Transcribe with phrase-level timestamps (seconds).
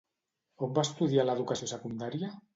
[0.67, 2.33] On va estudiar l'educació secundària?